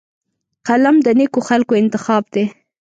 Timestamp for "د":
1.05-1.07